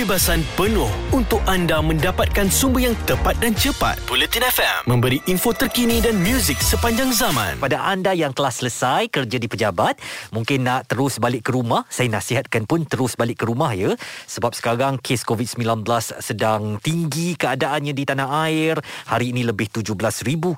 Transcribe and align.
kebebasan 0.00 0.40
penuh 0.56 0.88
untuk 1.12 1.44
anda 1.44 1.76
mendapatkan 1.84 2.48
sumber 2.48 2.88
yang 2.88 2.96
tepat 3.04 3.36
dan 3.36 3.52
cepat. 3.52 4.00
Bulletin 4.08 4.48
FM 4.48 4.88
memberi 4.88 5.20
info 5.28 5.52
terkini 5.52 6.00
dan 6.00 6.16
muzik 6.24 6.56
sepanjang 6.56 7.12
zaman. 7.12 7.60
Pada 7.60 7.84
anda 7.84 8.16
yang 8.16 8.32
telah 8.32 8.48
selesai 8.48 9.12
kerja 9.12 9.36
di 9.36 9.44
pejabat, 9.44 10.00
mungkin 10.32 10.64
nak 10.64 10.88
terus 10.88 11.20
balik 11.20 11.44
ke 11.44 11.52
rumah, 11.52 11.84
saya 11.92 12.08
nasihatkan 12.08 12.64
pun 12.64 12.88
terus 12.88 13.12
balik 13.12 13.44
ke 13.44 13.52
rumah 13.52 13.76
ya. 13.76 13.92
Sebab 14.24 14.56
sekarang 14.56 14.96
kes 15.04 15.20
COVID-19 15.20 15.84
sedang 16.24 16.80
tinggi 16.80 17.36
keadaannya 17.36 17.92
di 17.92 18.08
tanah 18.08 18.48
air. 18.48 18.80
Hari 19.04 19.36
ini 19.36 19.44
lebih 19.44 19.68
17,000 19.68 20.00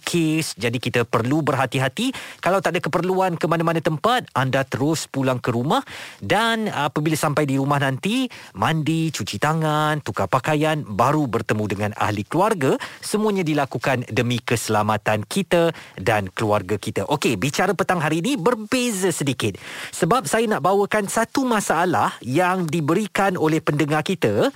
kes. 0.06 0.54
Jadi 0.54 0.79
kita 0.79 1.02
perlu 1.02 1.43
berhati-hati. 1.43 2.38
Kalau 2.38 2.62
tak 2.62 2.79
ada 2.79 2.80
keperluan 2.86 3.34
ke 3.34 3.50
mana-mana 3.50 3.82
tempat, 3.82 4.22
anda 4.38 4.62
terus 4.62 5.11
pulang 5.11 5.43
ke 5.43 5.50
rumah 5.50 5.82
dan 6.22 6.70
apabila 6.70 7.18
sampai 7.18 7.43
di 7.43 7.59
rumah 7.59 7.82
nanti, 7.82 8.30
mandi, 8.54 9.11
cuci 9.11 9.32
tangan, 9.39 10.00
tukar 10.00 10.27
pakaian, 10.27 10.82
baru 10.82 11.29
bertemu 11.31 11.64
dengan 11.68 11.90
ahli 11.95 12.25
keluarga. 12.27 12.75
Semuanya 12.99 13.46
dilakukan 13.46 14.09
demi 14.09 14.40
keselamatan 14.40 15.23
kita 15.29 15.71
dan 16.00 16.32
keluarga 16.32 16.81
kita. 16.81 17.07
Okey, 17.07 17.39
bicara 17.39 17.76
petang 17.76 18.03
hari 18.03 18.25
ini 18.25 18.35
berbeza 18.35 19.14
sedikit. 19.14 19.61
Sebab 19.95 20.26
saya 20.26 20.49
nak 20.49 20.64
bawakan 20.64 21.07
satu 21.07 21.46
masalah 21.46 22.17
yang 22.25 22.67
diberikan 22.67 23.39
oleh 23.39 23.63
pendengar 23.63 24.03
kita 24.03 24.50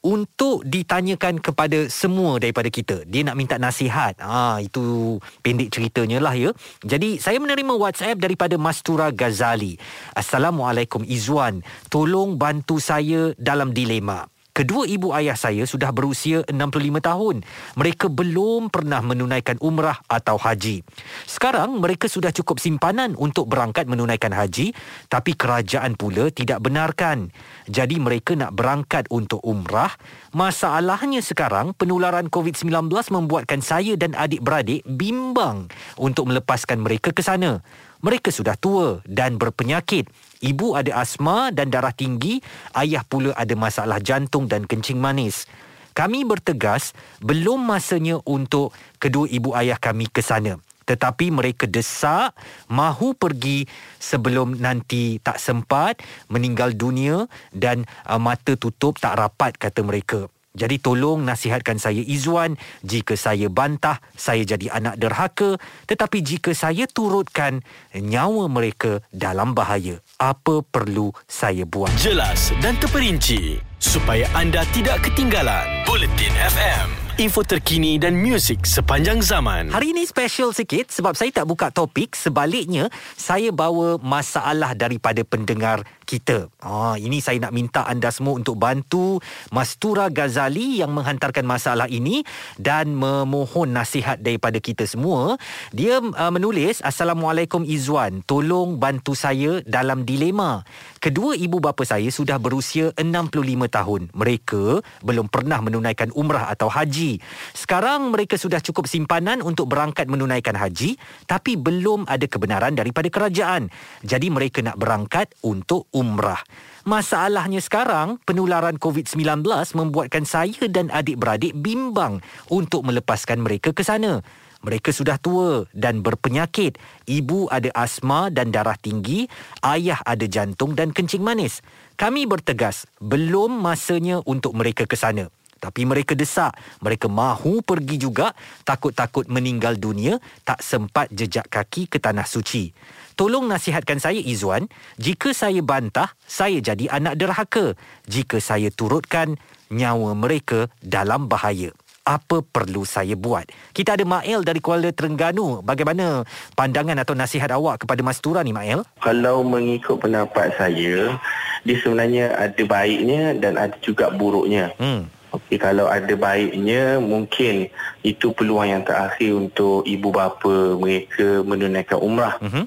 untuk 0.00 0.62
ditanyakan 0.62 1.42
kepada 1.42 1.90
semua 1.90 2.38
daripada 2.38 2.70
kita. 2.72 3.02
Dia 3.04 3.26
nak 3.26 3.36
minta 3.36 3.58
nasihat. 3.60 4.16
Ah, 4.22 4.62
itu 4.62 5.18
pendek 5.42 5.74
ceritanya 5.74 6.22
lah 6.22 6.32
ya. 6.32 6.54
Jadi 6.86 7.18
saya 7.18 7.36
menerima 7.42 7.74
WhatsApp 7.74 8.22
daripada 8.22 8.54
Mastura 8.56 9.10
Ghazali. 9.10 9.76
Assalamualaikum 10.16 11.02
Izwan. 11.04 11.60
Tolong 11.92 12.38
bantu 12.38 12.78
saya 12.80 13.34
dalam 13.36 13.74
dilema. 13.76 14.15
Kedua 14.56 14.88
ibu 14.88 15.12
ayah 15.12 15.36
saya 15.36 15.68
sudah 15.68 15.92
berusia 15.92 16.40
65 16.48 16.80
tahun. 17.04 17.44
Mereka 17.76 18.08
belum 18.08 18.72
pernah 18.72 19.04
menunaikan 19.04 19.60
umrah 19.60 20.00
atau 20.08 20.40
haji. 20.40 20.80
Sekarang 21.28 21.76
mereka 21.76 22.08
sudah 22.08 22.32
cukup 22.32 22.56
simpanan 22.56 23.12
untuk 23.20 23.52
berangkat 23.52 23.84
menunaikan 23.84 24.32
haji, 24.32 24.72
tapi 25.12 25.36
kerajaan 25.36 26.00
pula 26.00 26.32
tidak 26.32 26.64
benarkan. 26.64 27.28
Jadi 27.68 28.00
mereka 28.00 28.32
nak 28.32 28.56
berangkat 28.56 29.04
untuk 29.12 29.44
umrah. 29.44 29.92
Masalahnya 30.32 31.20
sekarang 31.20 31.76
penularan 31.76 32.32
COVID-19 32.32 32.88
membuatkan 33.12 33.60
saya 33.60 33.92
dan 34.00 34.16
adik-beradik 34.16 34.80
bimbang 34.88 35.68
untuk 36.00 36.32
melepaskan 36.32 36.80
mereka 36.80 37.12
ke 37.12 37.20
sana. 37.20 37.60
Mereka 38.04 38.28
sudah 38.28 38.56
tua 38.58 39.00
dan 39.08 39.40
berpenyakit. 39.40 40.08
Ibu 40.44 40.76
ada 40.76 41.00
asma 41.00 41.48
dan 41.48 41.72
darah 41.72 41.96
tinggi, 41.96 42.44
ayah 42.76 43.04
pula 43.06 43.32
ada 43.32 43.56
masalah 43.56 44.00
jantung 44.00 44.44
dan 44.44 44.68
kencing 44.68 45.00
manis. 45.00 45.48
Kami 45.96 46.28
bertegas 46.28 46.92
belum 47.24 47.64
masanya 47.64 48.20
untuk 48.28 48.76
kedua 49.00 49.24
ibu 49.32 49.56
ayah 49.56 49.80
kami 49.80 50.12
ke 50.12 50.20
sana. 50.20 50.60
Tetapi 50.86 51.34
mereka 51.34 51.66
desak 51.66 52.36
mahu 52.70 53.16
pergi 53.16 53.66
sebelum 53.98 54.60
nanti 54.60 55.18
tak 55.18 55.42
sempat 55.42 55.98
meninggal 56.30 56.76
dunia 56.78 57.26
dan 57.50 57.88
uh, 58.06 58.22
mata 58.22 58.54
tutup 58.54 59.00
tak 59.00 59.18
rapat 59.18 59.58
kata 59.58 59.82
mereka. 59.82 60.30
Jadi 60.56 60.80
tolong 60.80 61.20
nasihatkan 61.20 61.76
saya 61.76 62.00
Izwan 62.00 62.56
jika 62.80 63.12
saya 63.12 63.52
bantah 63.52 64.00
saya 64.16 64.40
jadi 64.42 64.72
anak 64.72 64.96
derhaka. 64.96 65.60
Tetapi 65.84 66.18
jika 66.24 66.56
saya 66.56 66.88
turutkan 66.88 67.60
nyawa 67.92 68.48
mereka 68.48 69.04
dalam 69.12 69.52
bahaya 69.52 70.00
apa 70.16 70.64
perlu 70.64 71.12
saya 71.28 71.68
buat? 71.68 71.92
Jelas 72.00 72.56
dan 72.64 72.80
terperinci 72.80 73.60
supaya 73.76 74.24
anda 74.32 74.64
tidak 74.72 75.04
ketinggalan 75.04 75.84
Bulletin 75.84 76.32
FM 76.32 77.06
info 77.16 77.40
terkini 77.40 77.96
dan 77.96 78.12
muzik 78.12 78.68
sepanjang 78.68 79.24
zaman. 79.24 79.72
Hari 79.72 79.96
ini 79.96 80.04
special 80.04 80.52
sikit 80.52 80.92
sebab 80.92 81.16
saya 81.16 81.32
tak 81.32 81.48
buka 81.48 81.72
topik. 81.72 82.12
Sebaliknya 82.12 82.92
saya 83.16 83.48
bawa 83.56 83.96
masalah 83.96 84.76
daripada 84.76 85.24
pendengar 85.24 85.80
kita. 86.06 86.46
Ah, 86.62 86.94
ini 86.94 87.18
saya 87.18 87.42
nak 87.42 87.52
minta 87.52 87.82
anda 87.82 88.14
semua 88.14 88.38
untuk 88.38 88.54
bantu 88.54 89.18
Mastura 89.50 90.06
Ghazali 90.06 90.78
yang 90.78 90.94
menghantarkan 90.94 91.42
masalah 91.42 91.90
ini 91.90 92.22
dan 92.56 92.94
memohon 92.94 93.74
nasihat 93.74 94.22
daripada 94.22 94.62
kita 94.62 94.86
semua. 94.86 95.34
Dia 95.74 95.98
uh, 95.98 96.32
menulis, 96.32 96.78
Assalamualaikum 96.80 97.66
Izwan, 97.66 98.22
tolong 98.22 98.78
bantu 98.78 99.18
saya 99.18 99.58
dalam 99.66 100.06
dilema. 100.06 100.62
Kedua 101.02 101.34
ibu 101.34 101.58
bapa 101.58 101.82
saya 101.82 102.06
sudah 102.08 102.38
berusia 102.38 102.94
65 102.94 103.42
tahun. 103.66 104.02
Mereka 104.14 104.62
belum 105.02 105.26
pernah 105.26 105.58
menunaikan 105.58 106.14
umrah 106.14 106.48
atau 106.54 106.70
haji. 106.70 107.18
Sekarang 107.52 108.14
mereka 108.14 108.38
sudah 108.38 108.62
cukup 108.62 108.86
simpanan 108.86 109.42
untuk 109.42 109.66
berangkat 109.66 110.06
menunaikan 110.06 110.54
haji 110.54 110.94
tapi 111.26 111.58
belum 111.58 112.06
ada 112.06 112.24
kebenaran 112.30 112.78
daripada 112.78 113.10
kerajaan. 113.10 113.68
Jadi 114.06 114.30
mereka 114.30 114.62
nak 114.62 114.78
berangkat 114.78 115.32
untuk 115.42 115.88
umrah. 115.96 116.44
Masalahnya 116.84 117.58
sekarang, 117.58 118.20
penularan 118.28 118.76
COVID-19 118.76 119.42
membuatkan 119.74 120.28
saya 120.28 120.68
dan 120.68 120.92
adik-beradik 120.92 121.56
bimbang 121.56 122.20
untuk 122.52 122.84
melepaskan 122.84 123.40
mereka 123.40 123.72
ke 123.72 123.80
sana. 123.80 124.20
Mereka 124.62 124.94
sudah 124.94 125.18
tua 125.18 125.66
dan 125.74 126.04
berpenyakit. 126.04 126.78
Ibu 127.08 127.50
ada 127.50 127.72
asma 127.74 128.28
dan 128.30 128.52
darah 128.54 128.78
tinggi, 128.78 129.26
ayah 129.66 129.98
ada 130.04 130.26
jantung 130.30 130.78
dan 130.78 130.94
kencing 130.94 131.24
manis. 131.24 131.64
Kami 131.98 132.28
bertegas, 132.28 132.86
belum 133.02 133.50
masanya 133.62 134.20
untuk 134.22 134.54
mereka 134.54 134.86
ke 134.86 134.94
sana. 134.94 135.26
Tapi 135.56 135.88
mereka 135.88 136.12
desak, 136.12 136.52
mereka 136.84 137.08
mahu 137.08 137.64
pergi 137.64 137.96
juga, 137.96 138.36
takut-takut 138.62 139.24
meninggal 139.26 139.80
dunia, 139.80 140.20
tak 140.44 140.60
sempat 140.60 141.08
jejak 141.10 141.48
kaki 141.48 141.88
ke 141.88 141.96
tanah 141.96 142.28
suci. 142.28 142.70
Tolong 143.16 143.48
nasihatkan 143.48 143.96
saya 143.96 144.20
Izwan, 144.20 144.68
jika 145.00 145.32
saya 145.32 145.64
bantah, 145.64 146.12
saya 146.28 146.60
jadi 146.60 146.92
anak 146.92 147.16
derhaka. 147.16 147.72
Jika 148.04 148.44
saya 148.44 148.68
turutkan, 148.68 149.40
nyawa 149.72 150.12
mereka 150.12 150.68
dalam 150.84 151.24
bahaya. 151.24 151.72
Apa 152.04 152.44
perlu 152.44 152.84
saya 152.84 153.16
buat? 153.16 153.48
Kita 153.72 153.96
ada 153.96 154.04
Mael 154.04 154.44
dari 154.44 154.60
Kuala 154.60 154.92
Terengganu. 154.92 155.64
Bagaimana 155.64 156.28
pandangan 156.60 157.00
atau 157.00 157.16
nasihat 157.16 157.48
awak 157.56 157.88
kepada 157.88 158.04
Mas 158.04 158.20
Tura 158.20 158.44
ni 158.44 158.52
Mael? 158.52 158.84
Kalau 159.00 159.40
mengikut 159.40 159.96
pendapat 159.96 160.52
saya, 160.60 161.16
dia 161.64 161.76
sebenarnya 161.80 162.36
ada 162.36 162.62
baiknya 162.68 163.32
dan 163.32 163.56
ada 163.56 163.80
juga 163.80 164.12
buruknya. 164.12 164.76
Hmm. 164.76 165.08
Okey, 165.34 165.58
kalau 165.58 165.90
ada 165.90 166.14
baiknya, 166.14 167.02
mungkin 167.02 167.72
itu 168.06 168.30
peluang 168.30 168.70
yang 168.70 168.82
terakhir 168.86 169.34
untuk 169.34 169.82
ibu 169.82 170.08
bapa 170.14 170.78
mereka 170.78 171.42
menunaikan 171.42 171.98
umrah. 171.98 172.38
Uh-huh. 172.38 172.64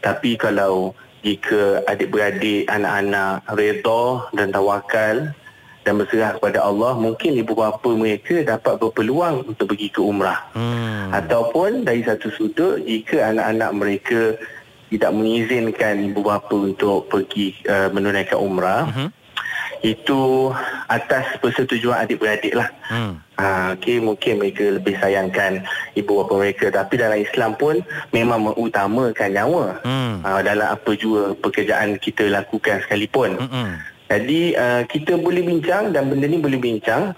Tapi 0.00 0.36
kalau 0.40 0.96
jika 1.20 1.84
adik-beradik, 1.84 2.64
anak-anak 2.68 3.44
reda 3.52 4.24
dan 4.32 4.48
tawakal 4.52 5.16
dan 5.84 5.94
berserah 5.96 6.36
kepada 6.36 6.64
Allah, 6.64 6.96
mungkin 6.96 7.36
ibu 7.36 7.52
bapa 7.52 7.88
mereka 7.92 8.40
dapat 8.44 8.80
berpeluang 8.80 9.44
untuk 9.48 9.76
pergi 9.76 9.88
ke 9.92 10.00
umrah. 10.00 10.40
Hmm. 10.56 11.12
Ataupun 11.12 11.84
dari 11.84 12.04
satu 12.04 12.32
sudut, 12.32 12.80
jika 12.84 13.32
anak-anak 13.32 13.70
mereka 13.76 14.20
tidak 14.90 15.12
mengizinkan 15.14 16.02
ibu 16.02 16.20
bapa 16.24 16.56
untuk 16.56 17.08
pergi 17.08 17.56
uh, 17.68 17.88
menunaikan 17.92 18.40
umrah, 18.40 18.88
uh-huh 18.88 19.19
itu 19.80 20.52
atas 20.88 21.40
persetujuan 21.40 22.04
adik-beradik 22.04 22.52
lah. 22.52 22.68
Hmm. 22.88 23.20
Ha, 23.40 23.72
okay, 23.72 23.96
mungkin 23.96 24.36
mereka 24.36 24.76
lebih 24.76 25.00
sayangkan 25.00 25.64
ibu 25.96 26.20
bapa 26.20 26.34
mereka. 26.36 26.68
Tapi 26.68 27.00
dalam 27.00 27.16
Islam 27.16 27.56
pun 27.56 27.80
memang 28.12 28.52
mengutamakan 28.52 29.30
nyawa. 29.32 29.66
Hmm. 29.80 30.20
Ha, 30.20 30.44
dalam 30.44 30.68
apa 30.68 30.90
jua 30.92 31.32
pekerjaan 31.32 31.96
kita 31.96 32.28
lakukan 32.28 32.84
sekalipun. 32.84 33.40
Hmm. 33.40 33.80
Jadi 34.10 34.58
uh, 34.58 34.82
kita 34.90 35.16
boleh 35.16 35.46
bincang 35.46 35.94
dan 35.94 36.10
benda 36.10 36.26
ni 36.26 36.42
boleh 36.42 36.58
bincang. 36.60 37.14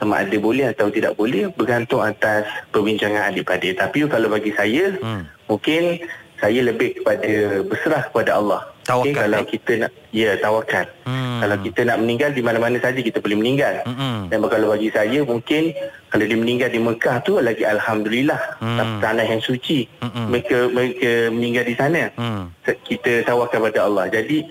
Sama 0.00 0.24
ada 0.24 0.32
boleh 0.40 0.72
atau 0.72 0.88
tidak 0.88 1.12
boleh 1.12 1.52
bergantung 1.52 2.00
atas 2.00 2.48
perbincangan 2.72 3.30
adik-beradik. 3.30 3.76
Tapi 3.76 4.08
kalau 4.08 4.32
bagi 4.32 4.48
saya, 4.56 4.96
hmm. 4.96 5.22
mungkin 5.44 6.00
saya 6.40 6.64
lebih 6.64 6.96
kepada 6.98 7.60
berserah 7.68 8.02
kepada 8.08 8.40
Allah. 8.40 8.69
Tawakal. 8.84 9.12
Okay, 9.12 9.14
kalau 9.14 9.40
kita 9.46 9.72
nak 9.86 9.92
ya 10.10 10.30
tawakal. 10.40 10.86
Hmm. 11.04 11.38
Kalau 11.40 11.56
kita 11.62 11.80
nak 11.86 11.96
meninggal 12.00 12.30
di 12.32 12.42
mana-mana 12.42 12.76
saja 12.80 13.00
kita 13.00 13.20
boleh 13.20 13.38
meninggal. 13.38 13.84
Hmm. 13.86 14.26
Dan 14.32 14.40
kalau 14.48 14.72
bagi 14.72 14.90
saya 14.90 15.20
mungkin 15.22 15.72
kalau 16.10 16.24
dia 16.26 16.38
meninggal 16.38 16.68
di 16.72 16.80
Mekah 16.80 17.16
tu 17.22 17.38
lagi 17.38 17.62
alhamdulillah 17.62 18.40
hmm. 18.58 18.98
tanah 19.04 19.26
yang 19.26 19.42
suci. 19.44 19.86
Hmm. 20.00 20.32
Mereka 20.32 20.72
mereka 20.72 21.10
meninggal 21.30 21.64
di 21.68 21.74
sana. 21.76 22.02
Hmm. 22.16 22.50
Kita 22.64 23.24
tawakal 23.28 23.62
kepada 23.62 23.86
Allah. 23.86 24.06
Jadi 24.08 24.48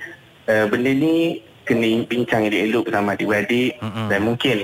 uh, 0.48 0.66
benda 0.70 0.92
ni 0.94 1.46
kena 1.70 2.02
bincang 2.10 2.50
elok-elok 2.50 2.84
bersama 2.90 3.14
adik-beradik 3.14 3.78
mm-hmm. 3.78 4.08
dan 4.10 4.20
mungkin 4.26 4.56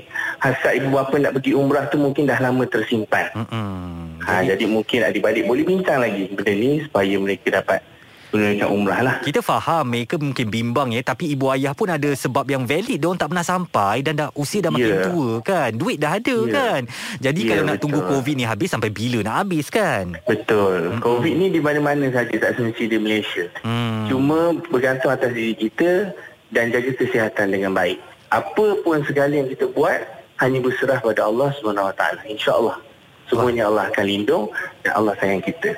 hasrat 0.41 0.73
ibu 0.81 0.89
bapa 0.89 1.13
nak 1.21 1.37
pergi 1.37 1.53
umrah 1.53 1.85
tu 1.93 2.01
mungkin 2.01 2.25
dah 2.25 2.41
lama 2.41 2.65
tersimpan. 2.65 3.29
Mm-hmm. 3.37 4.25
Ha, 4.25 4.41
jadi, 4.41 4.57
jadi 4.57 4.65
mungkin 4.65 4.99
adik-beradik 5.05 5.45
boleh 5.45 5.61
bincang 5.61 6.01
lagi 6.01 6.33
benda 6.33 6.53
ni 6.57 6.81
supaya 6.81 7.15
mereka 7.21 7.61
dapat 7.61 7.85
menunaikan 8.31 8.67
umrah 8.67 8.99
lah. 9.01 9.15
Kita 9.21 9.39
faham 9.39 9.87
mereka 9.87 10.15
mungkin 10.15 10.47
bimbang 10.47 10.89
ya 10.89 11.01
tapi 11.01 11.31
ibu 11.31 11.49
ayah 11.49 11.71
pun 11.71 11.87
ada 11.87 12.09
sebab 12.09 12.45
yang 12.45 12.63
valid 12.63 12.97
dia 12.97 13.09
tak 13.15 13.29
pernah 13.29 13.43
sampai 13.43 14.01
dan 14.01 14.13
dah 14.15 14.29
usia 14.33 14.59
dah 14.59 14.71
makin 14.71 14.95
Ya. 14.95 15.03
tua 15.05 15.29
kan. 15.39 15.69
Duit 15.71 15.97
dah 15.97 16.17
ada 16.17 16.37
Ya. 16.43 16.51
kan. 16.51 16.81
Jadi 17.19 17.39
Ya, 17.41 17.47
kalau 17.51 17.63
nak 17.63 17.75
betul. 17.77 17.83
tunggu 17.83 17.99
COVID 18.07 18.33
ni 18.33 18.45
habis 18.45 18.69
sampai 18.69 18.89
bila 18.89 19.19
nak 19.21 19.35
habis 19.41 19.67
kan? 19.69 20.05
Betul. 20.25 20.97
COVID 20.99 21.33
ni 21.33 21.47
di 21.49 21.59
mana-mana 21.59 22.05
saja 22.09 22.33
tak 22.33 22.55
semesti 22.55 22.85
di 22.85 22.97
Malaysia. 22.97 23.45
Hmm. 23.61 24.07
Cuma 24.07 24.39
bergantung 24.67 25.11
atas 25.11 25.31
diri 25.31 25.53
kita 25.53 26.11
dan 26.49 26.69
jaga 26.69 26.91
kesihatan 26.93 27.49
dengan 27.49 27.71
baik. 27.71 27.99
Apa 28.29 28.79
pun 28.81 28.99
segala 29.03 29.31
yang 29.31 29.47
kita 29.47 29.67
buat 29.67 30.01
hanya 30.37 30.59
berserah 30.59 30.99
pada 30.99 31.23
Allah 31.23 31.55
SWT. 31.55 32.03
InsyaAllah. 32.27 32.77
Semuanya 33.25 33.65
Allah 33.65 33.89
akan 33.89 34.05
lindung 34.05 34.45
dan 34.81 34.91
Allah 34.93 35.15
sayang 35.17 35.41
kita. 35.41 35.73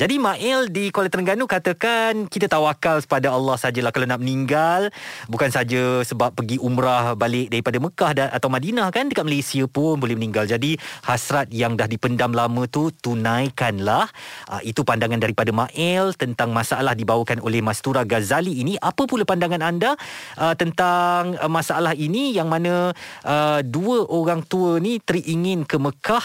Jadi 0.00 0.16
Mail 0.16 0.72
di 0.72 0.88
Kuala 0.88 1.12
Terengganu 1.12 1.44
katakan 1.44 2.24
kita 2.24 2.48
tawakal 2.48 3.04
kepada 3.04 3.36
Allah 3.36 3.60
sajalah 3.60 3.92
kalau 3.92 4.08
nak 4.08 4.24
meninggal 4.24 4.88
bukan 5.28 5.52
saja 5.52 6.00
sebab 6.00 6.32
pergi 6.32 6.56
umrah 6.56 7.12
balik 7.12 7.52
daripada 7.52 7.76
Mekah 7.76 8.10
dan, 8.16 8.28
atau 8.32 8.48
Madinah 8.48 8.88
kan 8.96 9.12
dekat 9.12 9.28
Malaysia 9.28 9.60
pun 9.68 10.00
boleh 10.00 10.16
meninggal. 10.16 10.48
Jadi 10.48 10.80
hasrat 11.04 11.52
yang 11.52 11.76
dah 11.76 11.84
dipendam 11.84 12.32
lama 12.32 12.64
tu 12.64 12.88
tunaikanlah. 12.88 14.08
Uh, 14.48 14.64
itu 14.64 14.80
pandangan 14.88 15.20
daripada 15.20 15.52
Mail 15.52 16.16
tentang 16.16 16.48
masalah 16.48 16.96
dibawakan 16.96 17.44
oleh 17.44 17.60
Mastura 17.60 18.00
Ghazali 18.08 18.56
ini. 18.56 18.80
Apa 18.80 19.04
pula 19.04 19.28
pandangan 19.28 19.60
anda 19.60 20.00
uh, 20.40 20.56
tentang 20.56 21.36
uh, 21.36 21.52
masalah 21.52 21.92
ini 21.92 22.32
yang 22.32 22.48
mana 22.48 22.96
uh, 23.28 23.60
dua 23.60 24.08
orang 24.08 24.48
tua 24.48 24.80
ni 24.80 24.96
teringin 24.96 25.68
ke 25.68 25.76
Mekah 25.76 26.24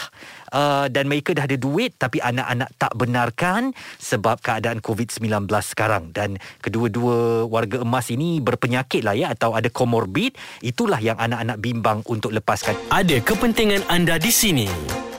uh, 0.52 0.86
dan 0.92 1.08
mereka 1.10 1.32
dah 1.32 1.48
ada 1.48 1.56
duit 1.58 1.96
tapi 1.96 2.22
anak-anak 2.22 2.68
tak 2.76 2.92
benarkan 2.94 3.72
sebab 3.98 4.38
keadaan 4.42 4.78
COVID-19 4.84 5.48
sekarang. 5.62 6.12
Dan 6.12 6.36
kedua-dua 6.60 7.48
warga 7.48 7.82
emas 7.82 8.10
ini 8.12 8.38
berpenyakit 8.42 9.02
lah 9.02 9.16
ya 9.16 9.32
atau 9.32 9.56
ada 9.56 9.70
komorbid. 9.72 10.36
Itulah 10.62 11.00
yang 11.00 11.16
anak-anak 11.16 11.58
bimbang 11.58 11.98
untuk 12.06 12.30
lepaskan. 12.34 12.76
Ada 12.92 13.22
kepentingan 13.24 13.88
anda 13.88 14.20
di 14.20 14.30
sini 14.30 14.68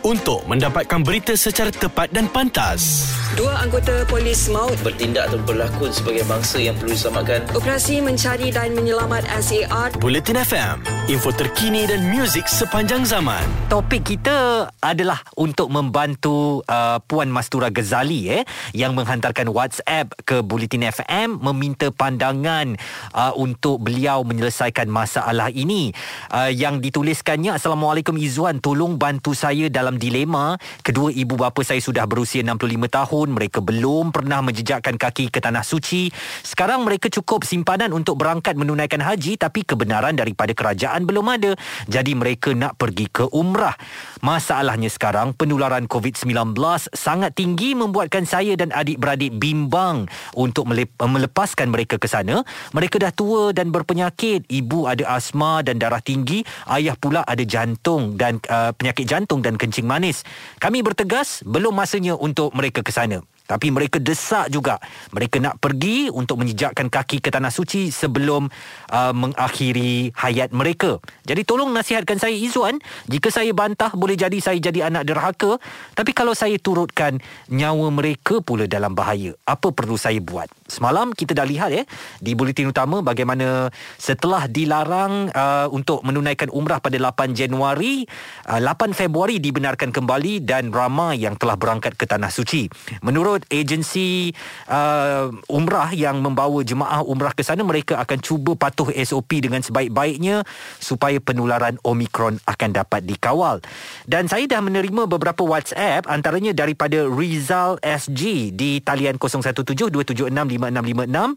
untuk 0.07 0.39
mendapatkan 0.47 1.03
berita 1.03 1.35
secara 1.35 1.67
tepat 1.67 2.07
dan 2.15 2.31
pantas. 2.31 3.11
Dua 3.35 3.59
anggota 3.59 4.07
polis 4.07 4.47
maut 4.47 4.79
bertindak 4.79 5.27
atau 5.27 5.35
berlakon 5.43 5.91
sebagai 5.91 6.23
bangsa 6.23 6.63
yang 6.63 6.79
perlu 6.79 6.95
diselamatkan. 6.95 7.43
operasi 7.51 7.99
mencari 7.99 8.47
dan 8.55 8.71
menyelamat 8.71 9.27
SAR 9.43 9.99
Bulletin 9.99 10.39
FM, 10.39 10.79
info 11.11 11.35
terkini 11.35 11.83
dan 11.83 12.07
muzik 12.07 12.47
sepanjang 12.47 13.03
zaman. 13.03 13.43
Topik 13.67 14.15
kita 14.15 14.71
adalah 14.79 15.19
untuk 15.35 15.67
membantu 15.67 16.63
uh, 16.71 17.03
Puan 17.03 17.27
Mastura 17.27 17.67
Ghazali 17.67 18.31
eh 18.31 18.47
yang 18.71 18.95
menghantarkan 18.95 19.51
WhatsApp 19.51 20.15
ke 20.23 20.39
Bulletin 20.39 20.87
FM 20.87 21.43
meminta 21.43 21.91
pandangan 21.91 22.79
uh, 23.11 23.35
untuk 23.35 23.83
beliau 23.83 24.23
menyelesaikan 24.23 24.87
masalah 24.87 25.51
ini. 25.51 25.91
Uh, 26.31 26.47
yang 26.47 26.79
dituliskannya 26.79 27.59
Assalamualaikum 27.59 28.15
Izzuan 28.15 28.63
tolong 28.63 28.95
bantu 28.95 29.35
saya 29.35 29.67
dalam 29.67 29.96
dilema. 29.99 30.55
Kedua 30.85 31.11
ibu 31.11 31.35
bapa 31.35 31.59
saya 31.65 31.81
sudah 31.83 32.07
berusia 32.07 32.45
65 32.45 32.87
tahun, 32.87 33.27
mereka 33.35 33.59
belum 33.59 34.15
pernah 34.15 34.39
menjejakkan 34.39 34.95
kaki 34.95 35.33
ke 35.33 35.43
tanah 35.43 35.65
suci. 35.65 36.07
Sekarang 36.45 36.87
mereka 36.87 37.11
cukup 37.11 37.43
simpanan 37.43 37.91
untuk 37.91 38.15
berangkat 38.21 38.55
menunaikan 38.55 39.03
haji 39.03 39.35
tapi 39.35 39.67
kebenaran 39.67 40.15
daripada 40.15 40.55
kerajaan 40.55 41.03
belum 41.03 41.25
ada. 41.27 41.51
Jadi 41.85 42.15
mereka 42.15 42.55
nak 42.55 42.79
pergi 42.79 43.11
ke 43.11 43.27
umrah. 43.29 43.75
Masalahnya 44.23 44.89
sekarang 44.89 45.37
penularan 45.37 45.85
COVID-19 45.85 46.57
sangat 46.95 47.37
tinggi 47.37 47.77
membuatkan 47.77 48.25
saya 48.25 48.57
dan 48.57 48.73
adik-beradik 48.73 49.37
bimbang 49.37 50.09
untuk 50.33 50.65
melep- 50.65 50.97
melepaskan 50.97 51.69
mereka 51.69 52.01
ke 52.01 52.09
sana. 52.09 52.41
Mereka 52.73 52.97
dah 52.97 53.13
tua 53.13 53.53
dan 53.53 53.69
berpenyakit. 53.69 54.49
Ibu 54.49 54.89
ada 54.89 55.13
asma 55.13 55.61
dan 55.61 55.77
darah 55.77 56.01
tinggi, 56.01 56.41
ayah 56.73 56.97
pula 56.97 57.21
ada 57.21 57.45
jantung 57.45 58.17
dan 58.17 58.41
uh, 58.49 58.73
penyakit 58.73 59.05
jantung 59.05 59.45
dan 59.45 59.59
kencing 59.59 59.76
manis. 59.85 60.23
Kami 60.57 60.81
bertegas 60.81 61.43
belum 61.43 61.75
masanya 61.75 62.15
untuk 62.15 62.53
mereka 62.55 62.81
ke 62.81 62.89
sana. 62.89 63.21
Tapi 63.47 63.71
mereka 63.71 63.97
desak 64.03 64.51
juga. 64.51 64.77
Mereka 65.15 65.39
nak 65.39 65.63
pergi 65.63 66.11
untuk 66.11 66.43
menjejakkan 66.43 66.91
kaki 66.91 67.23
ke 67.23 67.31
tanah 67.31 67.49
suci 67.49 67.89
sebelum 67.89 68.51
uh, 68.91 69.13
mengakhiri 69.15 70.11
hayat 70.13 70.51
mereka. 70.51 70.99
Jadi 71.23 71.47
tolong 71.47 71.71
nasihatkan 71.71 72.19
saya 72.19 72.35
Izzuan, 72.35 72.83
jika 73.07 73.31
saya 73.31 73.55
bantah 73.55 73.95
boleh 73.95 74.19
jadi 74.19 74.37
saya 74.43 74.59
jadi 74.59 74.91
anak 74.91 75.07
derhaka, 75.07 75.59
tapi 75.95 76.11
kalau 76.11 76.35
saya 76.35 76.59
turutkan 76.59 77.23
nyawa 77.47 77.87
mereka 77.91 78.43
pula 78.43 78.67
dalam 78.67 78.91
bahaya. 78.91 79.35
Apa 79.47 79.71
perlu 79.71 79.95
saya 79.95 80.19
buat? 80.19 80.51
Semalam 80.67 81.15
kita 81.15 81.31
dah 81.31 81.47
lihat 81.47 81.71
ya 81.71 81.83
di 82.19 82.35
buletin 82.35 82.67
utama 82.67 82.99
bagaimana 82.99 83.71
setelah 83.95 84.49
dilarang 84.49 85.31
uh, 85.31 85.67
untuk 85.71 86.03
menunaikan 86.03 86.51
umrah 86.51 86.81
pada 86.81 86.97
8 86.99 87.31
Januari, 87.37 88.03
uh, 88.49 88.59
8 88.59 88.91
Februari 88.91 89.39
dibenarkan 89.39 89.93
kembali 89.93 90.43
dan 90.43 90.73
ramai 90.73 91.21
yang 91.21 91.37
telah 91.37 91.55
berangkat 91.55 91.95
ke 91.95 92.09
tanah 92.09 92.33
suci. 92.33 92.67
Menurut 93.05 93.36
agensi 93.49 94.33
uh, 94.69 95.29
umrah 95.51 95.91
yang 95.93 96.21
membawa 96.23 96.63
jemaah 96.65 97.05
umrah 97.05 97.33
ke 97.33 97.45
sana 97.45 97.61
mereka 97.61 98.01
akan 98.01 98.19
cuba 98.19 98.57
patuh 98.57 98.89
SOP 98.93 99.43
dengan 99.43 99.61
sebaik-baiknya 99.61 100.43
supaya 100.81 101.19
penularan 101.21 101.77
Omicron 101.85 102.39
akan 102.43 102.69
dapat 102.73 103.05
dikawal. 103.05 103.61
Dan 104.07 104.31
saya 104.31 104.47
dah 104.49 104.61
menerima 104.63 105.05
beberapa 105.05 105.43
WhatsApp 105.43 106.07
antaranya 106.09 106.55
daripada 106.55 107.05
Rizal 107.07 107.77
SG 107.83 108.51
di 108.55 108.81
talian 108.81 109.19
0172765656 109.19 111.35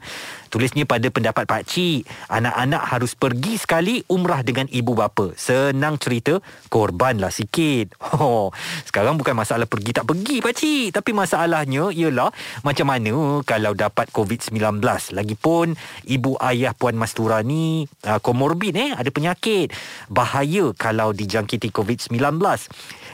tulisnya 0.50 0.84
pada 0.84 1.10
pendapat 1.10 1.46
Pak 1.46 1.62
Cik 1.66 2.06
anak-anak 2.30 2.82
harus 2.90 3.14
pergi 3.14 3.54
sekali 3.58 4.02
umrah 4.10 4.42
dengan 4.42 4.66
ibu 4.70 4.94
bapa. 4.94 5.30
Senang 5.38 5.98
cerita 5.98 6.40
korbanlah 6.70 7.30
sikit. 7.30 7.90
Oh, 8.20 8.52
sekarang 8.84 9.16
bukan 9.16 9.32
masalah 9.32 9.64
pergi 9.64 9.96
tak 9.96 10.04
pergi 10.04 10.44
Pak 10.44 10.52
Cik 10.52 10.92
tapi 10.92 11.16
masalahnya 11.16 11.88
ialah 11.90 12.32
macam 12.62 12.86
mana 12.88 13.44
kalau 13.44 13.74
dapat 13.76 14.08
COVID-19. 14.14 14.80
Lagipun 15.14 15.74
ibu 16.06 16.34
ayah 16.40 16.72
Puan 16.74 16.96
Mastura 16.96 17.42
ni 17.44 17.86
uh, 18.06 18.18
komorbid 18.22 18.74
eh 18.78 18.90
ada 18.94 19.10
penyakit. 19.12 19.74
Bahaya 20.10 20.72
kalau 20.74 21.10
dijangkiti 21.12 21.74
COVID-19. 21.74 22.18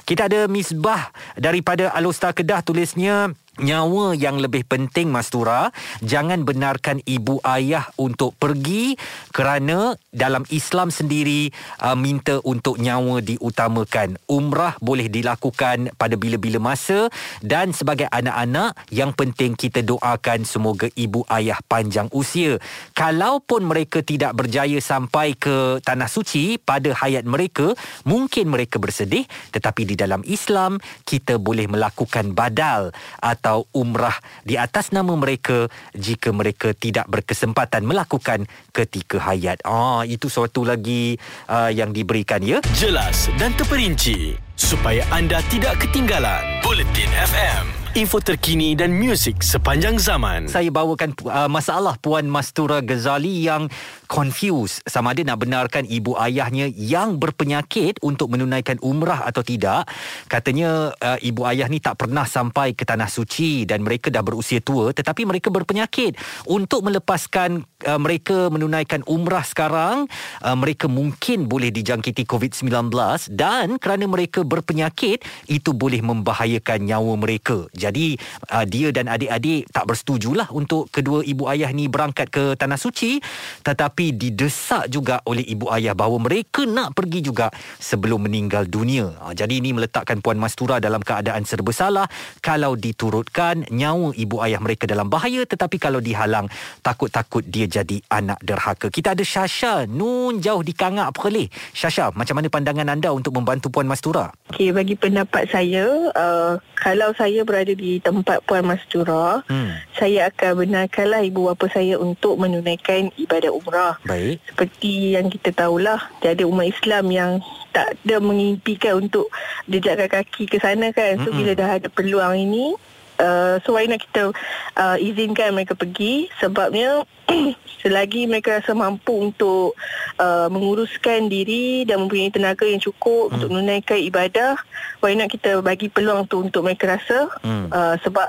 Kita 0.07 0.31
ada 0.31 0.47
misbah 0.47 1.11
daripada 1.35 1.91
Alostar 1.91 2.31
Kedah 2.31 2.63
tulisnya 2.63 3.35
Nyawa 3.57 4.13
yang 4.13 4.37
lebih 4.37 4.69
penting 4.69 5.09
Mastura 5.09 5.73
Jangan 6.05 6.45
benarkan 6.45 7.01
ibu 7.09 7.41
ayah 7.41 7.89
untuk 7.97 8.37
pergi 8.37 9.01
Kerana 9.33 9.97
dalam 10.13 10.45
Islam 10.53 10.93
sendiri 10.93 11.49
uh, 11.81 11.97
Minta 11.97 12.45
untuk 12.45 12.77
nyawa 12.77 13.25
diutamakan. 13.25 14.21
Umrah 14.29 14.77
boleh 14.85 15.09
dilakukan 15.09 15.97
pada 15.97 16.21
bila-bila 16.21 16.61
masa 16.61 17.09
Dan 17.41 17.73
sebagai 17.73 18.05
anak-anak 18.13 18.77
Yang 18.93 19.13
penting 19.17 19.53
kita 19.57 19.81
doakan 19.81 20.45
Semoga 20.45 20.93
ibu 20.93 21.25
ayah 21.33 21.57
panjang 21.65 22.13
usia. 22.13 22.61
Kalaupun 22.93 23.65
mereka 23.65 24.05
tidak 24.05 24.37
berjaya 24.37 24.77
sampai 24.85 25.33
ke 25.33 25.81
Tanah 25.81 26.13
Suci 26.13 26.61
Pada 26.61 26.93
hayat 26.93 27.25
mereka 27.25 27.73
Mungkin 28.05 28.53
mereka 28.53 28.77
bersedih 28.77 29.25
Tetapi 29.57 29.89
di 29.89 29.97
dalam 29.97 30.21
Islam 30.29 30.77
Kita 31.09 31.41
boleh 31.41 31.73
melakukan 31.73 32.37
badal 32.37 32.93
Atau 33.25 33.46
umrah 33.75 34.19
di 34.43 34.59
atas 34.59 34.91
nama 34.91 35.15
mereka 35.15 35.71
jika 35.95 36.35
mereka 36.35 36.75
tidak 36.75 37.07
berkesempatan 37.07 37.87
melakukan 37.87 38.51
ketika 38.75 39.23
hayat. 39.23 39.63
Ah 39.63 40.03
itu 40.03 40.27
suatu 40.27 40.67
lagi 40.67 41.15
uh, 41.47 41.71
yang 41.71 41.95
diberikan 41.95 42.43
ya. 42.43 42.59
Jelas 42.75 43.31
dan 43.39 43.55
terperinci 43.55 44.35
supaya 44.57 45.05
anda 45.13 45.45
tidak 45.53 45.79
ketinggalan. 45.85 46.65
Bulletin 46.65 47.13
FM, 47.13 47.65
info 47.95 48.19
terkini 48.25 48.73
dan 48.73 48.91
muzik 48.97 49.45
sepanjang 49.45 50.01
zaman. 50.01 50.49
Saya 50.49 50.73
bawakan 50.73 51.13
uh, 51.29 51.47
masalah 51.47 52.01
Puan 52.01 52.27
Mastura 52.27 52.81
Ghazali 52.81 53.45
yang 53.45 53.69
confused 54.07 54.83
sama 54.87 55.13
ada 55.13 55.23
nak 55.27 55.43
benarkan 55.43 55.85
ibu 55.87 56.15
ayahnya 56.17 56.71
yang 56.73 57.19
berpenyakit 57.19 57.99
untuk 58.01 58.33
menunaikan 58.33 58.79
umrah 58.81 59.27
atau 59.27 59.43
tidak. 59.43 59.87
Katanya 60.31 60.95
uh, 60.97 61.19
ibu 61.21 61.43
ayah 61.45 61.67
ni 61.67 61.83
tak 61.83 62.01
pernah 62.01 62.25
sampai 62.25 62.73
ke 62.73 62.87
tanah 62.87 63.11
suci 63.11 63.67
dan 63.67 63.83
mereka 63.83 64.09
dah 64.09 64.23
berusia 64.23 64.63
tua 64.63 64.95
tetapi 64.95 65.27
mereka 65.27 65.51
berpenyakit. 65.51 66.17
Untuk 66.47 66.87
melepaskan 66.87 67.67
uh, 67.85 68.01
mereka 68.01 68.49
menunaikan 68.49 69.03
umrah 69.11 69.43
sekarang, 69.43 70.07
uh, 70.43 70.57
mereka 70.57 70.87
mungkin 70.87 71.51
boleh 71.51 71.75
dijangkiti 71.75 72.25
COVID-19 72.25 72.91
dan 73.35 73.77
kerana 73.83 74.05
mereka 74.07 74.47
berpenyakit 74.47 75.27
itu 75.51 75.71
boleh 75.75 76.01
membahayakan 76.01 76.87
nyawa 76.87 77.15
mereka. 77.19 77.67
Jadi 77.75 78.17
uh, 78.55 78.65
dia 78.65 78.95
dan 78.95 79.11
adik-adik 79.11 79.69
tak 79.75 79.85
bersetujulah 79.91 80.49
untuk 80.55 80.89
kedua 80.95 81.27
ibu 81.27 81.51
ayah 81.51 81.73
ni 81.75 81.91
berangkat 81.91 82.31
ke 82.31 82.45
tanah 82.55 82.79
suci 82.79 83.19
tetapi 83.65 83.96
tetapi 83.97 84.13
didesak 84.13 84.93
juga 84.93 85.25
oleh 85.25 85.41
ibu 85.41 85.73
ayah 85.73 85.97
bahawa 85.97 86.29
mereka 86.29 86.69
nak 86.69 86.93
pergi 86.93 87.25
juga 87.25 87.49
sebelum 87.81 88.29
meninggal 88.29 88.69
dunia. 88.69 89.09
Ha, 89.25 89.33
jadi 89.33 89.57
ini 89.57 89.73
meletakkan 89.73 90.21
Puan 90.21 90.37
Mastura 90.37 90.77
dalam 90.85 91.01
keadaan 91.01 91.49
serba 91.49 91.73
salah 91.73 92.05
kalau 92.45 92.77
diturutkan 92.77 93.65
nyawa 93.73 94.13
ibu 94.13 94.37
ayah 94.45 94.61
mereka 94.61 94.85
dalam 94.85 95.09
bahaya 95.09 95.49
tetapi 95.49 95.81
kalau 95.81 96.05
dihalang 96.05 96.45
takut-takut 96.85 97.41
dia 97.49 97.65
jadi 97.65 97.97
anak 98.13 98.37
derhaka. 98.45 98.93
Kita 98.93 99.17
ada 99.17 99.25
Syasha 99.25 99.89
Nun 99.89 100.45
jauh 100.45 100.61
di 100.61 100.77
Kangak 100.77 101.17
Perlis. 101.17 101.49
Syasha, 101.73 102.13
macam 102.13 102.37
mana 102.37 102.53
pandangan 102.53 102.93
anda 102.93 103.17
untuk 103.17 103.33
membantu 103.33 103.73
Puan 103.73 103.89
Mastura? 103.89 104.29
Okey, 104.53 104.77
bagi 104.77 104.93
pendapat 104.93 105.49
saya, 105.49 105.89
uh, 106.13 106.61
kalau 106.77 107.17
saya 107.17 107.49
berada 107.49 107.73
di 107.73 107.97
tempat 108.05 108.45
Puan 108.45 108.69
Mastura, 108.69 109.41
hmm. 109.49 109.97
saya 109.97 110.29
akan 110.29 110.69
benarkanlah 110.69 111.25
ibu 111.25 111.49
bapa 111.49 111.65
saya 111.73 111.97
untuk 111.97 112.37
menunaikan 112.37 113.09
ibadah 113.17 113.49
umrah. 113.57 113.86
Baik. 114.03 114.43
Seperti 114.51 115.15
yang 115.15 115.27
kita 115.31 115.51
tahulah, 115.55 116.01
ada 116.23 116.45
umat 116.49 116.67
Islam 116.67 117.05
yang 117.13 117.33
tak 117.71 117.95
ada 118.01 118.17
mengimpikan 118.25 119.05
untuk 119.05 119.29
jejakkan 119.69 120.09
kaki 120.09 120.49
ke 120.49 120.57
sana 120.57 120.91
kan. 120.97 121.21
So, 121.23 121.31
hmm. 121.31 121.39
bila 121.39 121.53
dah 121.53 121.71
ada 121.77 121.89
peluang 121.93 122.35
ini, 122.35 122.73
Uh, 123.17 123.57
so 123.65 123.73
why 123.73 123.89
not 123.89 123.97
kita 123.97 124.33
uh, 124.77 124.97
izinkan 125.01 125.57
mereka 125.57 125.73
pergi 125.73 126.29
sebabnya 126.37 127.09
selagi 127.83 128.29
mereka 128.29 128.61
rasa 128.61 128.77
mampu 128.77 129.31
untuk 129.31 129.73
uh, 130.21 130.49
menguruskan 130.53 131.33
diri 131.33 131.89
dan 131.89 132.05
mempunyai 132.05 132.29
tenaga 132.29 132.69
yang 132.69 132.83
cukup 132.83 133.31
hmm. 133.31 133.35
untuk 133.39 133.49
menunaikan 133.55 133.99
ibadah 134.05 134.61
why 135.01 135.17
not 135.17 135.33
kita 135.33 135.65
bagi 135.65 135.89
peluang 135.89 136.29
tu 136.29 136.45
untuk 136.45 136.67
mereka 136.67 136.99
rasa 136.99 137.31
hmm. 137.41 137.73
uh, 137.73 137.95
sebab 138.05 138.29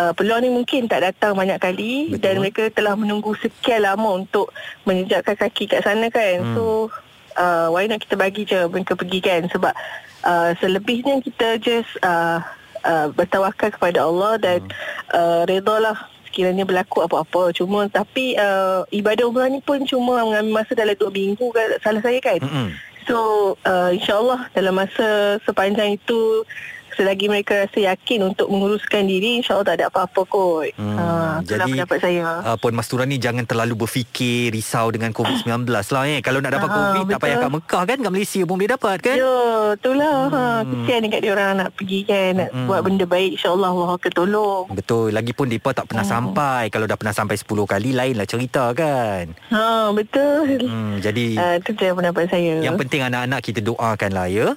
uh, 0.00 0.12
peluang 0.16 0.46
ni 0.46 0.50
mungkin 0.54 0.88
tak 0.88 1.04
datang 1.04 1.36
banyak 1.36 1.60
kali 1.60 2.14
Betul. 2.14 2.22
dan 2.22 2.34
mereka 2.40 2.62
telah 2.72 2.94
menunggu 2.96 3.36
sekian 3.36 3.84
lama 3.84 4.22
untuk 4.22 4.48
menjejakkan 4.88 5.36
kaki 5.36 5.68
kat 5.68 5.84
sana 5.84 6.08
kan 6.08 6.40
hmm. 6.40 6.54
so 6.56 6.88
uh, 7.36 7.68
why 7.68 7.84
not 7.84 8.00
kita 8.00 8.16
bagi 8.16 8.48
je 8.48 8.64
mereka 8.68 8.96
pergi 8.96 9.20
kan 9.20 9.44
sebab 9.48 9.74
uh, 10.24 10.50
selebihnya 10.62 11.20
kita 11.20 11.58
just 11.60 11.90
uh, 12.00 12.40
uh, 12.84 13.08
bertawakal 13.14 13.70
kepada 13.72 14.04
Allah 14.06 14.38
dan 14.38 14.60
hmm. 14.66 14.72
uh, 15.14 15.42
redalah 15.48 15.96
sekiranya 16.32 16.64
berlaku 16.64 17.04
apa-apa 17.04 17.52
cuma 17.52 17.84
tapi 17.92 18.40
uh, 18.40 18.88
ibadah 18.88 19.28
umrah 19.28 19.52
ni 19.52 19.60
pun 19.60 19.84
cuma 19.84 20.24
mengambil 20.24 20.64
masa 20.64 20.72
dalam 20.72 20.96
2 20.96 21.12
minggu 21.12 21.46
kan 21.52 21.68
salah 21.84 22.00
saya 22.00 22.18
kan 22.24 22.40
hmm. 22.40 22.72
so 23.04 23.52
uh, 23.68 23.92
insyaallah 23.92 24.48
dalam 24.56 24.72
masa 24.72 25.36
sepanjang 25.44 26.00
itu 26.00 26.46
selagi 26.96 27.26
mereka 27.28 27.66
rasa 27.66 27.78
yakin 27.92 28.32
untuk 28.32 28.48
menguruskan 28.52 29.08
diri 29.08 29.40
insyaallah 29.40 29.66
tak 29.66 29.76
ada 29.80 29.86
apa-apa 29.88 30.20
kot. 30.28 30.70
Hmm, 30.76 30.96
ha, 30.96 31.06
jadi, 31.44 31.72
pendapat 31.72 31.98
saya. 32.00 32.40
uh, 32.44 32.56
Puan 32.60 32.76
Mastura 32.76 33.08
ni 33.08 33.16
jangan 33.16 33.44
terlalu 33.48 33.84
berfikir 33.84 34.52
risau 34.52 34.92
dengan 34.92 35.10
COVID-19 35.16 35.68
lah 35.68 36.04
eh. 36.08 36.20
Kalau 36.20 36.38
nak 36.40 36.52
dapat 36.52 36.68
ha, 36.68 36.74
COVID 36.76 37.02
betul. 37.08 37.12
tak 37.16 37.20
payah 37.24 37.36
kat 37.40 37.50
Mekah 37.50 37.82
kan? 37.88 37.98
Kat 38.00 38.12
Malaysia 38.12 38.40
pun 38.44 38.54
boleh 38.60 38.70
dapat 38.72 38.96
kan? 39.00 39.16
Ya 39.16 39.36
itulah. 39.76 40.18
Ha, 40.28 40.28
hmm. 40.28 40.64
ha, 40.64 40.64
kesian 40.68 41.00
dekat 41.08 41.20
dia 41.24 41.32
orang 41.32 41.50
nak 41.58 41.70
pergi 41.74 42.00
kan 42.04 42.30
nak 42.36 42.50
hmm. 42.52 42.66
buat 42.68 42.80
benda 42.84 43.04
baik 43.08 43.30
insyaallah 43.40 43.70
Allah 43.72 43.90
akan 43.96 44.12
tolong. 44.12 44.64
Betul. 44.72 45.08
Lagipun 45.16 45.46
depa 45.48 45.70
tak 45.72 45.86
pernah 45.88 46.04
hmm. 46.04 46.14
sampai. 46.14 46.62
Kalau 46.68 46.86
dah 46.86 46.96
pernah 46.98 47.14
sampai 47.14 47.36
10 47.40 47.48
kali 47.48 47.90
lain 47.96 48.14
lah 48.16 48.26
cerita 48.28 48.64
kan? 48.76 49.32
Ha 49.52 49.90
betul. 49.92 50.68
Hmm, 50.68 51.00
jadi 51.00 51.26
uh, 51.38 51.54
itu 51.58 51.70
je 51.74 51.88
pendapat 51.92 52.24
saya. 52.28 52.60
Yang 52.60 52.76
penting 52.86 53.02
anak-anak 53.04 53.40
kita 53.40 53.60
doakan 53.64 54.10
lah 54.12 54.28
ya 54.28 54.48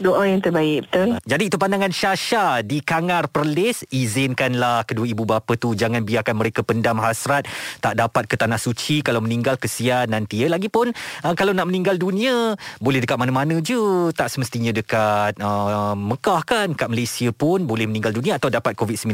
doa 0.00 0.24
yang 0.24 0.40
terbaik 0.40 0.88
betul? 0.88 1.20
Jadi 1.28 1.52
itu 1.52 1.56
pandangan 1.60 1.92
Syasha 1.92 2.64
di 2.64 2.80
Kangar 2.80 3.28
Perlis. 3.28 3.84
Izinkanlah 3.92 4.88
kedua 4.88 5.04
ibu 5.04 5.28
bapa 5.28 5.54
tu 5.60 5.76
jangan 5.76 6.00
biarkan 6.00 6.34
mereka 6.34 6.64
pendam 6.64 6.96
hasrat. 6.98 7.44
Tak 7.84 8.00
dapat 8.00 8.24
ke 8.24 8.40
tanah 8.40 8.56
suci. 8.56 9.04
Kalau 9.04 9.20
meninggal 9.20 9.60
kesian 9.60 10.08
nanti. 10.08 10.40
Ya 10.40 10.48
lagipun 10.48 10.96
uh, 10.96 11.34
kalau 11.36 11.52
nak 11.52 11.68
meninggal 11.68 12.00
dunia 12.00 12.56
boleh 12.80 13.04
dekat 13.04 13.20
mana-mana 13.20 13.60
je. 13.60 14.10
Tak 14.16 14.32
semestinya 14.32 14.72
dekat 14.72 15.36
uh, 15.38 15.92
Mekah 15.92 16.42
kan. 16.48 16.72
Kat 16.72 16.88
Malaysia 16.88 17.28
pun 17.30 17.68
boleh 17.68 17.84
meninggal 17.84 18.16
dunia 18.16 18.40
atau 18.40 18.48
dapat 18.48 18.72
COVID-19. 18.74 19.12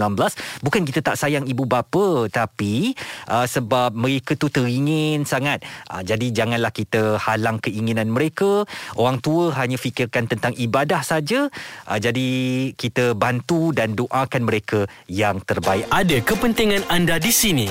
Bukan 0.62 0.86
kita 0.86 1.02
tak 1.02 1.18
sayang 1.18 1.50
ibu 1.50 1.66
bapa. 1.66 2.30
Tapi 2.30 2.94
uh, 3.26 3.44
sebab 3.44 3.90
mereka 3.92 4.38
tu 4.38 4.46
teringin 4.46 5.26
sangat. 5.26 5.66
Uh, 5.90 6.06
jadi 6.06 6.30
janganlah 6.30 6.70
kita 6.70 7.18
halang 7.18 7.58
keinginan 7.58 8.06
mereka. 8.14 8.62
Orang 8.94 9.18
tua 9.18 9.50
hanya 9.58 9.74
fikirkan 9.74 10.30
tentang 10.30 10.54
ibadah 10.54 10.75
ibadah 10.76 11.00
saja 11.00 11.48
uh, 11.88 11.96
jadi 11.96 12.28
kita 12.76 13.16
bantu 13.16 13.72
dan 13.72 13.96
doakan 13.96 14.44
mereka 14.44 14.84
yang 15.08 15.40
terbaik 15.40 15.88
ada 15.88 16.20
kepentingan 16.20 16.84
anda 16.92 17.16
di 17.16 17.32
sini 17.32 17.64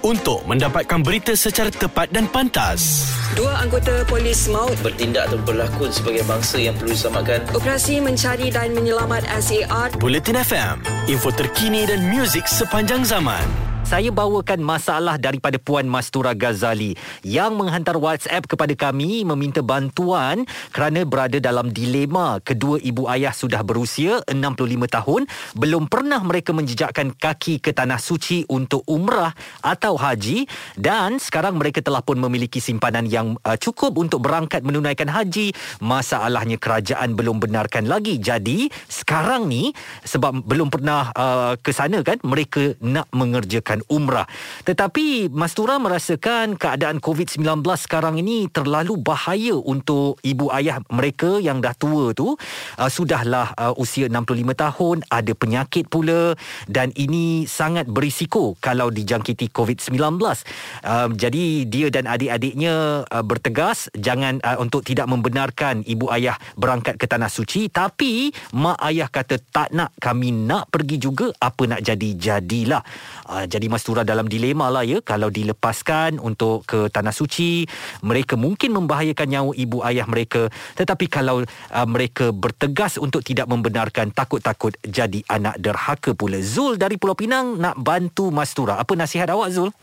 untuk 0.00 0.40
mendapatkan 0.48 1.02
berita 1.02 1.34
secara 1.34 1.66
tepat 1.66 2.14
dan 2.14 2.30
pantas. 2.30 3.10
Dua 3.34 3.58
anggota 3.58 4.06
polis 4.06 4.46
maut 4.46 4.78
bertindak 4.78 5.26
atau 5.26 5.38
berlakon 5.42 5.90
sebagai 5.90 6.22
bangsa 6.30 6.62
yang 6.62 6.78
perlu 6.78 6.94
diselamatkan. 6.94 7.42
Operasi 7.50 7.98
mencari 7.98 8.54
dan 8.54 8.70
menyelamat 8.70 9.26
SAR. 9.42 9.98
Bulletin 9.98 10.38
FM, 10.38 10.86
info 11.10 11.34
terkini 11.34 11.90
dan 11.90 12.06
muzik 12.06 12.46
sepanjang 12.46 13.02
zaman 13.02 13.75
saya 13.86 14.10
bawakan 14.10 14.66
masalah 14.66 15.14
daripada 15.14 15.62
Puan 15.62 15.86
Mastura 15.86 16.34
Ghazali 16.34 16.98
yang 17.22 17.54
menghantar 17.54 17.94
WhatsApp 17.94 18.50
kepada 18.50 18.74
kami 18.74 19.22
meminta 19.22 19.62
bantuan 19.62 20.42
kerana 20.74 21.06
berada 21.06 21.38
dalam 21.38 21.70
dilema 21.70 22.42
kedua 22.42 22.82
ibu 22.82 23.06
ayah 23.06 23.30
sudah 23.30 23.62
berusia 23.62 24.18
65 24.26 24.90
tahun 24.90 25.30
belum 25.54 25.86
pernah 25.86 26.18
mereka 26.18 26.50
menjejakkan 26.50 27.14
kaki 27.14 27.62
ke 27.62 27.70
tanah 27.70 28.02
suci 28.02 28.42
untuk 28.50 28.82
umrah 28.90 29.30
atau 29.62 29.94
haji 29.94 30.50
dan 30.74 31.22
sekarang 31.22 31.54
mereka 31.54 31.78
telah 31.78 32.02
pun 32.02 32.18
memiliki 32.18 32.58
simpanan 32.58 33.06
yang 33.06 33.38
uh, 33.46 33.54
cukup 33.54 33.94
untuk 34.02 34.26
berangkat 34.26 34.66
menunaikan 34.66 35.06
haji. 35.06 35.54
Masalahnya 35.78 36.58
kerajaan 36.58 37.14
belum 37.14 37.38
benarkan 37.38 37.86
lagi. 37.86 38.18
Jadi 38.18 38.66
sekarang 38.90 39.46
ni 39.46 39.70
sebab 40.02 40.42
belum 40.42 40.74
pernah 40.74 41.14
uh, 41.14 41.54
ke 41.54 41.70
sana 41.70 42.02
kan 42.02 42.18
mereka 42.26 42.74
nak 42.82 43.06
mengerjakan 43.14 43.75
melakukan 43.76 43.84
umrah. 43.92 44.26
Tetapi 44.64 45.28
Mastura 45.32 45.76
merasakan 45.76 46.56
keadaan 46.56 46.98
COVID-19 47.00 47.60
sekarang 47.76 48.16
ini 48.20 48.48
terlalu 48.48 48.96
bahaya 48.96 49.56
untuk 49.56 50.16
ibu 50.24 50.48
ayah 50.52 50.80
mereka 50.88 51.38
yang 51.40 51.60
dah 51.60 51.76
tua 51.76 52.16
tu. 52.16 52.36
Uh, 52.80 52.90
sudahlah 52.90 53.52
uh, 53.56 53.74
usia 53.76 54.08
65 54.08 54.56
tahun, 54.56 54.96
ada 55.12 55.32
penyakit 55.36 55.88
pula 55.90 56.32
dan 56.70 56.90
ini 56.96 57.44
sangat 57.44 57.88
berisiko 57.90 58.56
kalau 58.62 58.88
dijangkiti 58.88 59.52
COVID-19. 59.52 59.96
Uh, 60.20 61.08
jadi 61.12 61.44
dia 61.68 61.86
dan 61.92 62.08
adik-adiknya 62.08 63.04
uh, 63.06 63.24
bertegas 63.24 63.92
jangan 63.96 64.40
uh, 64.42 64.58
untuk 64.60 64.86
tidak 64.86 65.06
membenarkan 65.10 65.84
ibu 65.84 66.08
ayah 66.14 66.38
berangkat 66.56 66.96
ke 66.96 67.06
tanah 67.08 67.28
suci 67.28 67.68
tapi 67.68 68.30
mak 68.56 68.78
ayah 68.86 69.10
kata 69.10 69.38
tak 69.50 69.74
nak 69.74 69.92
kami 69.98 70.30
nak 70.32 70.70
pergi 70.70 70.96
juga 71.00 71.30
apa 71.42 71.62
nak 71.66 71.80
jadi 71.82 72.08
jadilah. 72.14 72.82
Uh, 73.26 73.44
jadi 73.46 73.65
jadi 73.66 73.74
Mastura 73.74 74.06
dalam 74.06 74.30
dilema 74.30 74.70
lah 74.70 74.86
ya 74.86 75.02
kalau 75.02 75.26
dilepaskan 75.26 76.22
untuk 76.22 76.62
ke 76.70 76.86
tanah 76.86 77.10
suci 77.10 77.66
mereka 78.06 78.38
mungkin 78.38 78.70
membahayakan 78.78 79.26
nyawa 79.26 79.52
ibu 79.58 79.82
ayah 79.82 80.06
mereka 80.06 80.46
tetapi 80.78 81.10
kalau 81.10 81.42
uh, 81.42 81.86
mereka 81.90 82.30
bertegas 82.30 82.94
untuk 82.94 83.26
tidak 83.26 83.50
membenarkan 83.50 84.14
takut-takut 84.14 84.78
jadi 84.86 85.18
anak 85.26 85.58
derhaka 85.58 86.14
pula 86.14 86.38
Zul 86.38 86.78
dari 86.78 86.94
Pulau 86.94 87.18
Pinang 87.18 87.58
nak 87.58 87.74
bantu 87.74 88.30
Mastura 88.30 88.78
apa 88.78 88.94
nasihat 88.94 89.26
awak 89.34 89.50
Zul 89.50 89.74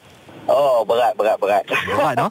Oh 0.44 0.84
berat 0.84 1.16
berat 1.16 1.40
berat. 1.40 1.64
Berat 1.68 2.20
no? 2.20 2.28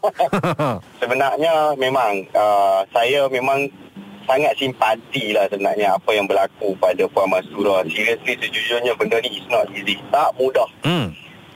Sebenarnya 1.04 1.72
memang 1.80 2.28
uh, 2.36 2.84
saya 2.92 3.24
memang 3.32 3.72
sangat 4.28 4.52
simpati 4.60 5.32
lah 5.32 5.48
sebenarnya 5.48 5.96
apa 5.96 6.12
yang 6.12 6.28
berlaku 6.28 6.76
pada 6.76 7.08
Puan 7.08 7.32
Mastura. 7.32 7.80
Seriously 7.88 8.36
sejujurnya 8.36 8.92
benda 9.00 9.16
ni 9.20 9.40
is 9.40 9.48
not 9.48 9.64
easy. 9.72 9.96
Tak 10.12 10.32
mudah. 10.36 10.68
Hmm 10.84 11.12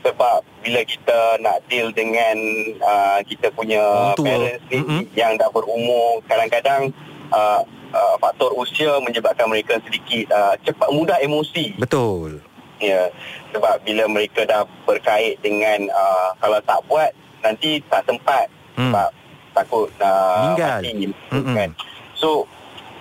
sebab 0.06 0.38
bila 0.62 0.80
kita 0.86 1.18
nak 1.42 1.58
deal 1.66 1.90
dengan 1.90 2.38
uh, 2.78 3.18
kita 3.26 3.50
punya 3.50 4.14
Tua. 4.14 4.22
parents 4.22 4.62
ni 4.70 4.78
mm-hmm. 4.78 5.02
yang 5.18 5.34
dah 5.34 5.50
berumur 5.50 6.22
kadang-kadang 6.30 6.94
uh, 7.34 7.66
uh, 7.90 8.14
faktor 8.22 8.54
usia 8.54 9.02
menyebabkan 9.02 9.50
mereka 9.50 9.82
sedikit 9.82 10.30
uh, 10.30 10.54
cepat 10.62 10.88
mudah 10.94 11.18
emosi 11.18 11.74
betul 11.82 12.38
ya 12.78 13.10
sebab 13.50 13.82
bila 13.82 14.06
mereka 14.06 14.46
dah 14.46 14.62
berkait 14.86 15.42
dengan 15.42 15.90
uh, 15.90 16.30
kalau 16.38 16.62
tak 16.62 16.78
buat 16.86 17.10
nanti 17.42 17.82
tak 17.90 18.06
sempat 18.06 18.46
mm. 18.78 18.94
sebab 18.94 19.10
takut 19.58 19.88
uh, 19.98 20.54
mati 20.54 21.10
mm-hmm. 21.10 21.54
kan 21.58 21.70
so 22.14 22.46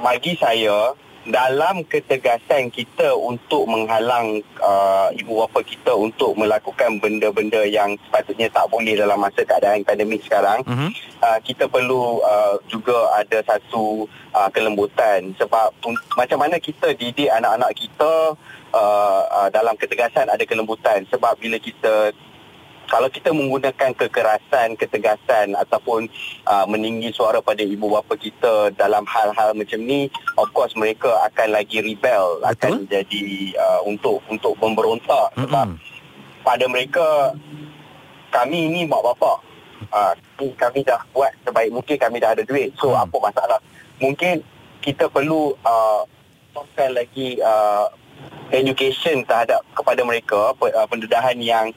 bagi 0.01 0.33
saya 0.41 0.95
dalam 1.25 1.81
ketegasan 1.89 2.69
kita 2.69 3.17
untuk 3.17 3.65
menghalang 3.65 4.45
uh, 4.61 5.09
ibu 5.09 5.41
bapa 5.41 5.65
kita 5.65 5.97
untuk 5.97 6.37
melakukan 6.37 7.01
benda-benda 7.01 7.65
yang 7.65 7.97
sepatutnya 8.05 8.45
tak 8.53 8.69
boleh 8.69 8.93
dalam 8.93 9.17
masa 9.17 9.41
keadaan 9.41 9.81
pandemik 9.81 10.21
sekarang 10.21 10.61
uh-huh. 10.61 10.89
uh, 11.25 11.39
kita 11.41 11.65
perlu 11.65 12.21
uh, 12.21 12.61
juga 12.69 13.09
ada 13.17 13.41
satu 13.41 14.05
uh, 14.37 14.49
kelembutan 14.53 15.33
sebab 15.41 15.73
macam 16.13 16.37
mana 16.37 16.61
kita 16.61 16.93
didik 16.93 17.33
anak-anak 17.33 17.73
kita 17.73 18.37
uh, 18.75 19.21
uh, 19.25 19.49
dalam 19.49 19.73
ketegasan 19.81 20.29
ada 20.29 20.45
kelembutan 20.45 21.09
sebab 21.09 21.33
bila 21.41 21.57
kita 21.57 22.13
kalau 22.95 23.11
kita 23.11 23.35
menggunakan 23.35 23.91
kekerasan, 23.91 24.79
ketegasan 24.79 25.51
ataupun 25.51 26.07
uh, 26.47 26.63
meninggi 26.63 27.11
suara 27.11 27.43
pada 27.43 27.59
ibu 27.59 27.91
bapa 27.91 28.15
kita 28.15 28.71
dalam 28.79 29.03
hal-hal 29.03 29.51
macam 29.51 29.83
ni, 29.83 30.07
of 30.39 30.47
course 30.55 30.71
mereka 30.79 31.11
akan 31.27 31.59
lagi 31.59 31.83
rebel, 31.83 32.39
Betul. 32.39 32.47
akan 32.55 32.71
jadi 32.87 33.25
uh, 33.59 33.83
untuk 33.83 34.23
untuk 34.31 34.55
memberontak 34.63 35.35
sebab 35.35 35.75
pada 36.47 36.65
mereka 36.71 37.35
kami 38.31 38.71
ni 38.71 38.87
mak 38.87 39.03
bapak. 39.03 39.43
Uh, 39.91 40.15
kami 40.55 40.87
dah 40.87 41.03
buat 41.11 41.35
sebaik 41.43 41.75
mungkin 41.75 41.99
kami 41.99 42.23
dah 42.23 42.31
ada 42.31 42.47
duit. 42.47 42.71
So 42.79 42.95
Hmm. 42.95 43.11
apa 43.11 43.17
masalah? 43.19 43.59
Mungkin 43.99 44.39
kita 44.79 45.11
perlu 45.11 45.51
uh, 45.67 46.07
lagi 46.95 47.43
uh, 47.43 47.91
education 48.55 49.27
terhadap 49.27 49.67
kepada 49.75 49.99
mereka 50.07 50.55
uh, 50.55 50.87
pendedahan 50.87 51.35
yang 51.43 51.75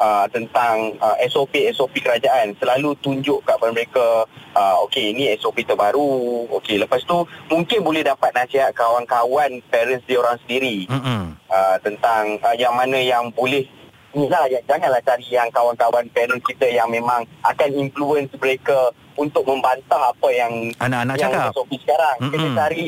uh, 0.00 0.26
tentang 0.32 0.96
uh, 0.98 1.14
SOP 1.28 1.54
SOP 1.76 2.00
kerajaan 2.00 2.56
selalu 2.56 2.96
tunjuk 3.04 3.44
kepada 3.44 3.70
mereka 3.70 4.24
uh, 4.56 4.82
okey 4.88 5.12
ini 5.12 5.30
SOP 5.36 5.62
terbaru 5.62 6.48
okey 6.58 6.80
lepas 6.80 7.04
tu 7.04 7.28
mungkin 7.52 7.84
boleh 7.84 8.02
dapat 8.02 8.32
nasihat 8.32 8.72
kawan-kawan 8.72 9.60
parents 9.68 10.02
dia 10.08 10.18
orang 10.18 10.40
sendiri 10.42 10.88
Mm-mm. 10.88 11.36
uh, 11.52 11.76
tentang 11.84 12.40
uh, 12.40 12.56
yang 12.56 12.72
mana 12.74 12.98
yang 12.98 13.28
boleh 13.30 13.68
Inilah, 14.10 14.50
ya, 14.50 14.58
janganlah 14.66 14.98
cari 15.06 15.22
yang 15.30 15.46
kawan-kawan 15.54 16.02
parents 16.10 16.42
kita 16.42 16.66
yang 16.66 16.90
memang 16.90 17.22
akan 17.46 17.70
influence 17.78 18.34
mereka 18.42 18.90
untuk 19.20 19.44
membantah 19.44 20.16
apa 20.16 20.28
yang 20.32 20.72
Anak-anak 20.80 21.14
yang 21.20 21.28
cakap. 21.28 21.52
SOP 21.52 21.72
sekarang. 21.76 22.16
Mm-mm. 22.24 22.32
Kita 22.32 22.48
cari 22.56 22.86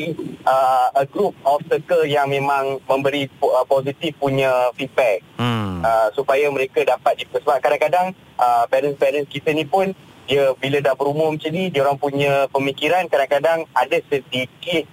uh, 0.49 0.87
a 0.97 1.05
group 1.05 1.37
of 1.45 1.61
circle 1.69 2.03
yang 2.09 2.25
memang 2.25 2.81
memberi 2.89 3.29
uh, 3.45 3.65
positif 3.69 4.17
punya 4.17 4.73
feedback 4.73 5.21
Hmm. 5.37 5.83
uh, 5.83 6.07
supaya 6.15 6.47
mereka 6.49 6.85
dapat 6.87 7.19
sebab 7.27 7.59
kadang-kadang 7.59 8.15
uh, 8.39 8.63
parents-parents 8.69 9.27
kita 9.27 9.51
ni 9.51 9.67
pun 9.67 9.91
dia 10.23 10.55
bila 10.55 10.79
dah 10.79 10.95
berumur 10.95 11.35
macam 11.35 11.51
ni 11.51 11.67
dia 11.67 11.83
orang 11.83 11.99
punya 11.99 12.47
pemikiran 12.47 13.11
kadang-kadang 13.11 13.67
ada 13.75 13.97
sedikit 14.07 14.87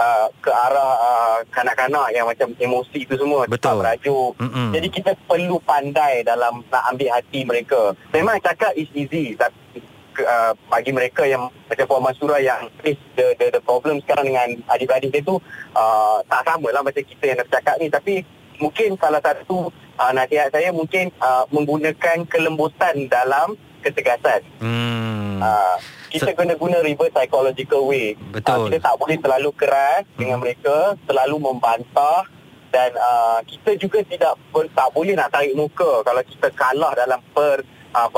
uh, 0.00 0.32
ke 0.40 0.48
arah 0.48 0.92
uh, 0.96 1.38
kanak-kanak 1.52 2.16
yang 2.16 2.24
macam 2.24 2.56
emosi 2.56 3.04
itu 3.04 3.14
semua 3.20 3.44
Betul. 3.44 3.60
cepat 3.60 3.76
berajuk. 3.76 4.32
Mm-mm. 4.40 4.68
Jadi 4.72 4.88
kita 4.88 5.12
perlu 5.28 5.60
pandai 5.60 6.24
dalam 6.24 6.64
nak 6.72 6.84
ambil 6.94 7.12
hati 7.12 7.44
mereka. 7.44 7.92
Memang 8.16 8.40
cakap 8.40 8.72
is 8.72 8.88
easy 8.96 9.36
tapi 9.36 9.84
uh, 10.24 10.52
bagi 10.68 10.90
mereka 10.94 11.26
yang 11.26 11.48
macam 11.68 11.86
Puan 11.86 12.02
Masura 12.04 12.38
yang 12.40 12.68
face 12.80 13.00
the, 13.14 13.36
the, 13.38 13.58
the 13.58 13.60
problem 13.62 14.00
sekarang 14.04 14.32
dengan 14.32 14.48
adik-beradik 14.70 15.10
dia 15.12 15.22
tu 15.22 15.36
uh, 15.76 16.18
tak 16.26 16.44
sama 16.46 16.68
lah 16.72 16.82
macam 16.84 17.02
kita 17.02 17.24
yang 17.30 17.38
nak 17.40 17.50
cakap 17.52 17.76
ni 17.78 17.86
tapi 17.92 18.24
mungkin 18.60 18.96
salah 19.00 19.20
satu 19.24 19.72
uh, 19.96 20.12
nasihat 20.12 20.52
saya 20.52 20.68
mungkin 20.70 21.08
uh, 21.18 21.48
menggunakan 21.48 22.28
kelembutan 22.28 23.08
dalam 23.08 23.56
ketegasan. 23.80 24.44
Hmm. 24.60 25.40
Uh, 25.40 25.76
kita 26.12 26.36
kena 26.36 26.52
guna 26.60 26.84
reverse 26.84 27.16
psychological 27.16 27.88
way. 27.88 28.12
Betul. 28.28 28.52
Uh, 28.52 28.64
kita 28.68 28.78
tak 28.84 28.94
boleh 29.00 29.16
terlalu 29.16 29.50
keras 29.56 30.04
Hmm. 30.04 30.18
dengan 30.20 30.38
mereka, 30.44 30.76
terlalu 31.08 31.36
membantah 31.40 32.28
dan 32.70 32.94
uh, 32.94 33.40
kita 33.48 33.74
juga 33.80 33.98
tidak 34.06 34.38
ber, 34.54 34.68
tak 34.76 34.88
boleh 34.94 35.18
nak 35.18 35.32
tarik 35.34 35.56
muka 35.58 36.06
kalau 36.06 36.22
kita 36.22 36.48
kalah 36.54 36.92
dalam 36.94 37.18
per 37.34 37.66
uh, 37.96 38.08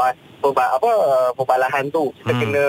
perba, 0.43 0.75
apa 0.75 0.91
uh, 0.91 1.31
perbalahan 1.33 1.87
tu. 1.89 2.11
Kita 2.19 2.33
Hmm. 2.33 2.41
kena 2.43 2.65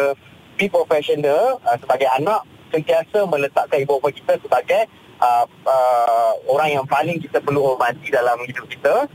be 0.53 0.65
professional 0.67 1.57
uh, 1.59 1.75
sebagai 1.75 2.05
anak 2.13 2.41
sentiasa 2.69 3.25
meletakkan 3.25 3.81
ibu 3.81 3.97
bapa 3.97 4.09
kita 4.11 4.33
sebagai 4.37 4.85
uh, 5.17 5.45
uh, 5.63 6.31
orang 6.47 6.69
yang 6.71 6.85
paling 6.85 7.17
kita 7.17 7.37
perlu 7.37 7.65
hormati 7.65 8.07
dalam 8.07 8.37
hidup 8.43 8.65
kita 8.67 9.09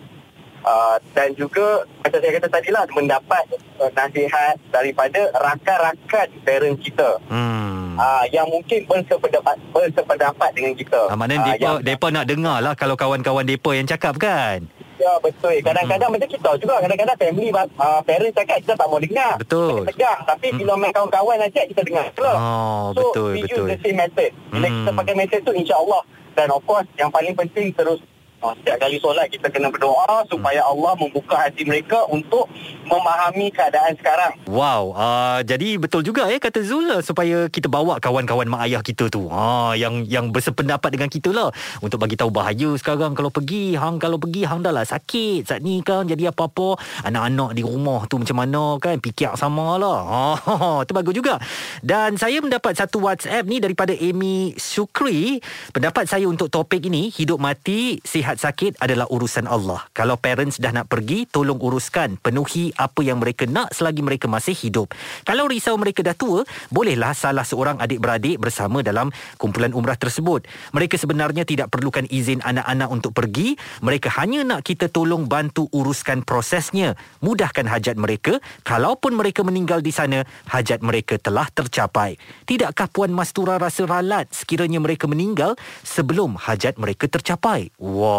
Uh, 0.59 0.99
dan 1.15 1.31
juga 1.33 1.65
macam 2.03 2.19
saya 2.19 2.35
kata 2.35 2.51
tadi 2.51 2.69
lah 2.69 2.83
mendapat 2.91 3.47
uh, 3.79 3.89
nasihat 3.95 4.59
daripada 4.69 5.31
rakan-rakan 5.33 6.29
parent 6.43 6.75
kita 6.77 7.15
Hmm. 7.31 7.95
uh, 7.95 8.27
yang 8.29 8.43
mungkin 8.45 8.83
bersependapat 8.85 9.55
bersependapat 9.71 10.51
dengan 10.53 10.75
kita. 10.75 11.01
Ah, 11.07 11.15
maknanya 11.15 11.41
Ah, 11.41 11.49
depa 11.49 11.63
yang- 11.63 11.81
depa 11.81 12.07
nak 12.11 12.27
dengar 12.27 12.59
lah 12.59 12.75
kalau 12.75 12.99
kawan-kawan 12.99 13.47
depa 13.47 13.71
yang 13.71 13.87
cakap 13.87 14.19
kan. 14.19 14.67
Ya 14.99 15.15
betul. 15.23 15.55
Kadang-kadang 15.63 16.11
macam 16.11 16.29
kita 16.29 16.51
juga 16.59 16.75
kadang-kadang 16.83 17.17
family 17.17 17.49
uh, 17.55 18.01
parents 18.03 18.35
cakap 18.35 18.57
kita 18.67 18.75
tak 18.75 18.87
mau 18.91 18.99
dengar. 18.99 19.33
Betul. 19.39 19.87
Kita 19.87 19.91
tegang 19.95 20.21
tapi 20.27 20.47
bila 20.59 20.73
main 20.75 20.91
kawan-kawan 20.91 21.39
ajak 21.47 21.65
kita 21.71 21.83
dengar. 21.87 22.07
Oh, 22.19 22.91
so, 22.91 23.15
betul, 23.15 23.31
we 23.31 23.43
betul. 23.47 23.65
use 23.65 23.71
the 23.71 23.79
same 23.87 23.97
method. 23.97 24.31
Bila 24.51 24.67
Hmm. 24.67 24.77
kita 24.83 24.91
pakai 24.99 25.15
method 25.15 25.41
tu 25.47 25.53
insya-Allah 25.55 26.03
dan 26.35 26.51
of 26.51 26.63
course 26.67 26.87
yang 26.99 27.11
paling 27.15 27.35
penting 27.35 27.71
terus 27.73 28.03
uh, 28.43 28.55
setiap 28.63 28.77
kali 28.79 28.97
solat 29.03 29.27
kita 29.31 29.51
kena 29.51 29.69
berdoa 29.71 30.25
supaya 30.31 30.63
Allah 30.63 30.93
membuka 30.99 31.39
hati 31.39 31.67
mereka 31.67 32.07
untuk 32.11 32.47
memahami 32.87 33.53
keadaan 33.53 33.95
sekarang. 33.99 34.33
Wow, 34.49 34.95
uh, 34.95 35.41
jadi 35.45 35.77
betul 35.77 36.07
juga 36.07 36.31
eh 36.31 36.41
kata 36.41 36.63
Zul 36.65 36.89
lah, 36.89 37.01
supaya 37.05 37.51
kita 37.51 37.69
bawa 37.69 38.01
kawan-kawan 38.01 38.49
mak 38.49 38.71
ayah 38.71 38.83
kita 38.83 39.11
tu. 39.13 39.29
Ha 39.29 39.75
yang 39.77 40.07
yang 40.09 40.31
bersependapat 40.33 40.91
dengan 40.95 41.11
kita 41.11 41.31
lah 41.35 41.51
untuk 41.85 42.01
bagi 42.01 42.17
tahu 42.17 42.31
bahaya 42.33 42.71
sekarang 42.79 43.13
kalau 43.13 43.29
pergi, 43.29 43.77
hang 43.77 44.01
kalau 44.01 44.17
pergi 44.17 44.47
hang 44.49 44.65
dah 44.65 44.73
lah 44.73 44.87
sakit. 44.87 45.45
Saat 45.49 45.61
ni 45.63 45.83
kan 45.85 46.09
jadi 46.09 46.31
apa-apa 46.33 46.79
anak-anak 47.05 47.51
di 47.55 47.63
rumah 47.63 48.05
tu 48.09 48.21
macam 48.21 48.37
mana 48.39 48.63
kan 48.81 48.97
pikir 49.01 49.35
sama 49.37 49.77
lah. 49.77 49.99
Ha 50.09 50.67
tu 50.89 50.93
bagus 50.97 51.15
juga. 51.15 51.41
Dan 51.85 52.17
saya 52.17 52.41
mendapat 52.41 52.75
satu 52.75 53.03
WhatsApp 53.05 53.45
ni 53.47 53.61
daripada 53.61 53.93
Amy 53.95 54.57
Sukri. 54.57 55.41
Pendapat 55.73 56.09
saya 56.09 56.27
untuk 56.27 56.49
topik 56.49 56.85
ini 56.89 57.13
hidup 57.13 57.41
mati 57.41 58.01
sihat 58.05 58.28
sakit 58.37 58.77
adalah 58.85 59.09
urusan 59.09 59.49
Allah. 59.49 59.81
Kalau 59.97 60.21
parents 60.21 60.61
dah 60.61 60.77
nak 60.77 60.93
pergi 60.93 61.25
tolong 61.25 61.57
uruskan 61.57 62.21
penuhi 62.21 62.69
apa 62.77 63.01
yang 63.01 63.25
mereka 63.25 63.49
nak 63.49 63.73
selagi 63.73 64.05
mereka 64.05 64.29
masih 64.29 64.53
hidup. 64.53 64.93
Kalau 65.25 65.49
risau 65.49 65.81
mereka 65.81 66.05
dah 66.05 66.13
tua, 66.13 66.45
bolehlah 66.69 67.17
salah 67.17 67.49
seorang 67.49 67.79
adik-beradik 67.79 68.43
bersama 68.43 68.83
dalam 68.83 69.09
kumpulan 69.39 69.71
umrah 69.71 69.95
tersebut. 69.95 70.45
Mereka 70.75 70.99
sebenarnya 70.99 71.47
tidak 71.47 71.71
perlukan 71.71 72.05
izin 72.11 72.43
anak-anak 72.43 72.89
untuk 72.91 73.15
pergi, 73.15 73.55
mereka 73.79 74.11
hanya 74.19 74.43
nak 74.43 74.67
kita 74.67 74.91
tolong 74.91 75.31
bantu 75.31 75.71
uruskan 75.71 76.27
prosesnya, 76.27 76.99
mudahkan 77.23 77.71
hajat 77.71 77.95
mereka. 77.95 78.43
Kalaupun 78.67 79.15
mereka 79.15 79.47
meninggal 79.47 79.79
di 79.79 79.95
sana, 79.95 80.27
hajat 80.51 80.83
mereka 80.83 81.23
telah 81.23 81.47
tercapai. 81.55 82.19
Tidakkah 82.43 82.91
Puan 82.91 83.15
Mastura 83.15 83.63
rasa 83.63 83.87
ralat 83.87 84.27
sekiranya 84.35 84.83
mereka 84.83 85.07
meninggal 85.07 85.55
sebelum 85.87 86.35
hajat 86.35 86.75
mereka 86.83 87.07
tercapai? 87.07 87.71
Wah, 87.79 88.18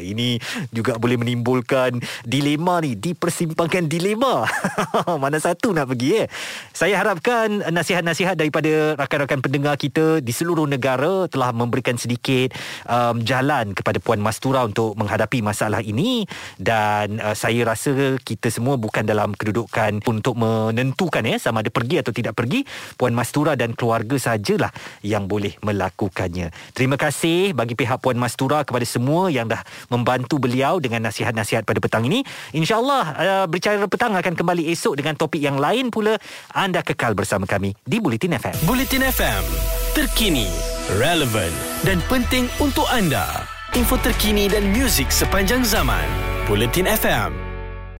ini 0.00 0.40
juga 0.70 0.96
boleh 0.96 1.20
menimbulkan 1.20 2.00
dilema 2.24 2.80
ni, 2.82 2.96
di 2.96 3.12
persimpangan 3.12 3.86
dilema. 3.86 4.46
Mana 5.22 5.38
satu 5.38 5.72
nak 5.74 5.92
pergi 5.94 6.24
eh? 6.24 6.28
Saya 6.72 6.98
harapkan 7.00 7.60
nasihat-nasihat 7.68 8.38
daripada 8.38 8.96
rakan-rakan 8.96 9.40
pendengar 9.44 9.74
kita 9.76 10.24
di 10.24 10.32
seluruh 10.32 10.64
negara 10.64 11.28
telah 11.28 11.52
memberikan 11.52 11.96
sedikit 12.00 12.56
um, 12.88 13.20
jalan 13.22 13.76
kepada 13.76 14.00
Puan 14.00 14.22
Mastura 14.22 14.64
untuk 14.64 14.96
menghadapi 14.96 15.44
masalah 15.44 15.84
ini 15.84 16.24
dan 16.56 17.20
uh, 17.20 17.36
saya 17.36 17.62
rasa 17.64 18.16
kita 18.20 18.48
semua 18.48 18.80
bukan 18.80 19.04
dalam 19.04 19.36
kedudukan 19.36 20.00
untuk 20.04 20.36
menentukan 20.36 21.22
ya 21.24 21.36
sama 21.36 21.60
ada 21.60 21.72
pergi 21.72 22.00
atau 22.00 22.12
tidak 22.14 22.36
pergi. 22.36 22.64
Puan 22.96 23.12
Mastura 23.12 23.54
dan 23.54 23.76
keluarga 23.76 24.16
sajalah 24.16 24.72
yang 25.04 25.26
boleh 25.30 25.56
melakukannya. 25.60 26.52
Terima 26.72 26.96
kasih 26.96 27.52
bagi 27.52 27.76
pihak 27.76 28.00
Puan 28.00 28.16
Mastura 28.16 28.62
kepada 28.64 28.84
semua 28.84 29.32
yang 29.40 29.48
dah 29.48 29.64
membantu 29.88 30.36
beliau 30.36 30.78
dengan 30.78 31.08
nasihat-nasihat 31.08 31.64
pada 31.64 31.80
petang 31.80 32.04
ini. 32.04 32.20
InsyaAllah 32.52 33.04
uh, 33.16 33.46
bercara 33.48 33.84
petang 33.88 34.12
akan 34.14 34.34
kembali 34.36 34.68
esok 34.70 35.00
dengan 35.00 35.16
topik 35.16 35.40
yang 35.40 35.56
lain 35.56 35.88
pula. 35.88 36.20
Anda 36.52 36.84
kekal 36.84 37.16
bersama 37.16 37.48
kami 37.48 37.72
di 37.82 37.98
Bulletin 37.98 38.36
FM. 38.36 38.56
Bulletin 38.68 39.02
FM, 39.08 39.42
terkini, 39.96 40.48
relevan 41.00 41.50
dan 41.82 41.98
penting 42.12 42.46
untuk 42.60 42.86
anda. 42.92 43.26
Info 43.78 43.94
terkini 44.02 44.50
dan 44.50 44.66
muzik 44.74 45.14
sepanjang 45.14 45.62
zaman. 45.62 46.04
Bulletin 46.50 46.90
FM. 46.90 47.49